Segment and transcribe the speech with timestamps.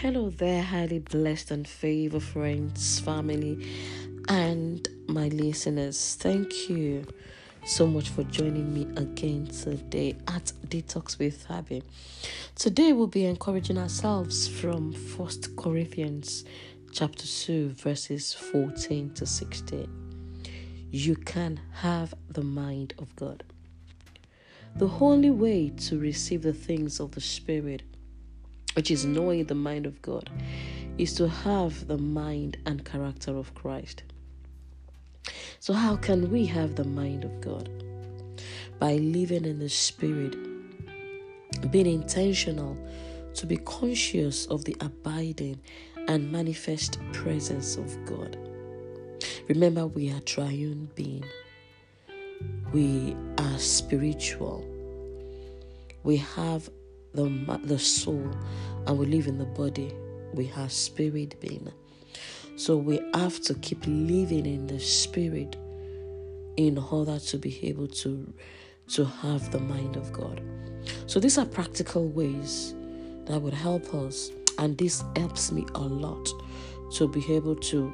[0.00, 3.68] Hello there, highly blessed and favored friends, family,
[4.28, 6.16] and my listeners.
[6.20, 7.04] Thank you
[7.64, 11.82] so much for joining me again today at Detox with Abby.
[12.54, 16.44] Today we'll be encouraging ourselves from First Corinthians
[16.92, 19.88] chapter 2 verses 14 to 16.
[20.92, 23.42] You can have the mind of God.
[24.76, 27.82] The only way to receive the things of the Spirit
[28.78, 30.30] which is knowing the mind of God,
[30.98, 34.04] is to have the mind and character of Christ.
[35.58, 37.68] So, how can we have the mind of God?
[38.78, 40.36] By living in the Spirit,
[41.72, 42.78] being intentional
[43.34, 45.60] to be conscious of the abiding
[46.06, 48.38] and manifest presence of God.
[49.48, 51.24] Remember, we are triune being.
[52.72, 54.64] We are spiritual.
[56.04, 56.70] We have
[57.18, 58.30] the, the soul
[58.86, 59.92] and we live in the body.
[60.32, 61.70] We have spirit being.
[62.56, 65.56] So we have to keep living in the spirit
[66.56, 68.32] in order to be able to
[68.88, 70.40] to have the mind of God.
[71.06, 72.74] So these are practical ways
[73.26, 76.26] that would help us, and this helps me a lot
[76.94, 77.92] to be able to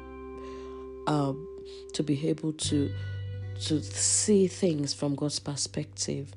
[1.07, 1.47] um,
[1.93, 2.91] to be able to
[3.65, 6.33] to see things from God's perspective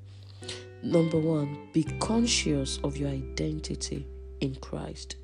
[0.83, 4.07] Number one, be conscious of your identity
[4.41, 5.17] in Christ.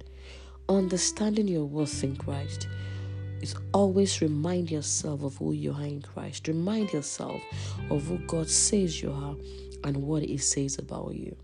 [0.69, 2.67] Understanding your worth in Christ
[3.41, 6.49] is always remind yourself of who you are in Christ.
[6.49, 7.41] Remind yourself
[7.91, 9.37] of who God says you are
[9.85, 11.37] and what He says about you.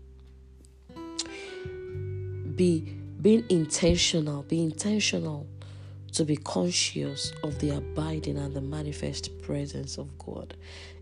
[2.55, 5.47] Be being intentional, be intentional
[6.13, 10.55] to be conscious of the abiding and the manifest presence of God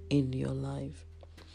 [0.09, 1.05] in your life.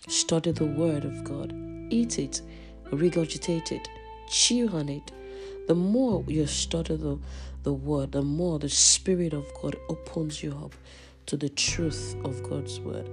[0.06, 1.54] Study the Word of God,
[1.90, 2.42] eat it,
[2.90, 3.88] regurgitate it,
[4.28, 5.12] chew on it.
[5.66, 7.18] The more you study the,
[7.62, 10.74] the Word, the more the Spirit of God opens you up
[11.26, 13.08] to the truth of God's Word.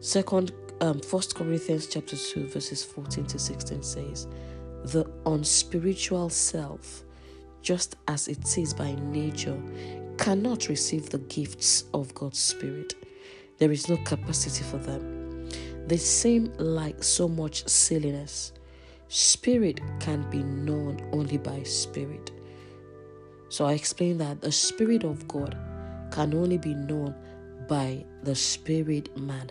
[0.00, 4.26] Second, um, First Corinthians chapter two, verses fourteen to sixteen says,
[4.84, 7.04] "The unspiritual self,
[7.60, 9.60] just as it is by nature,
[10.16, 12.94] cannot receive the gifts of God's Spirit.
[13.58, 15.13] There is no capacity for them."
[15.86, 18.52] They seem like so much silliness.
[19.08, 22.30] Spirit can be known only by spirit.
[23.54, 25.56] So I explained that the Spirit of God
[26.10, 27.14] can only be known
[27.68, 29.48] by the Spirit man.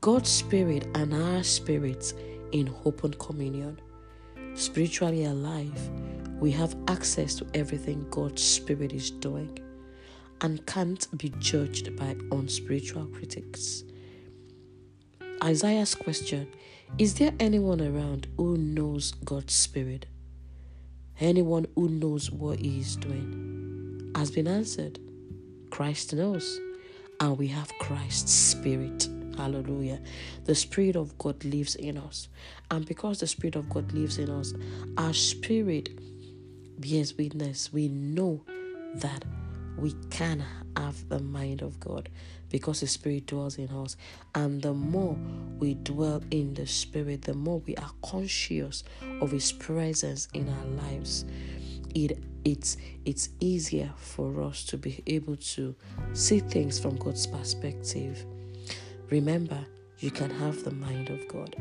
[0.00, 2.14] God's Spirit and our spirits
[2.50, 3.80] in open communion.
[4.54, 5.88] Spiritually alive,
[6.40, 9.56] we have access to everything God's Spirit is doing
[10.40, 13.84] and can't be judged by unspiritual critics.
[15.44, 16.48] Isaiah's question
[16.96, 20.06] Is there anyone around who knows God's Spirit?
[21.20, 24.10] Anyone who knows what He is doing?
[24.16, 24.98] Has been answered.
[25.68, 26.58] Christ knows,
[27.20, 29.06] and we have Christ's Spirit.
[29.36, 30.00] Hallelujah.
[30.44, 32.28] The Spirit of God lives in us.
[32.70, 34.54] And because the Spirit of God lives in us,
[34.96, 35.90] our spirit
[36.80, 37.70] bears witness.
[37.70, 38.42] We know
[38.94, 39.24] that
[39.78, 40.44] we can
[40.76, 42.08] have the mind of God
[42.50, 43.96] because the Spirit dwells in us.
[44.34, 45.16] And the more
[45.58, 48.84] we dwell in the Spirit, the more we are conscious
[49.20, 51.24] of His presence in our lives.
[51.94, 55.74] It it's it's easier for us to be able to
[56.12, 58.24] see things from God's perspective.
[59.10, 59.64] Remember,
[59.98, 61.56] you can have the mind of God.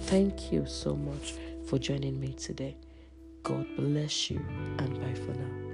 [0.00, 1.34] Thank you so much
[1.66, 2.76] for joining me today.
[3.42, 4.44] God bless you
[4.78, 5.65] and bye for now.